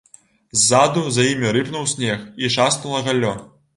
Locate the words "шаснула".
2.57-3.07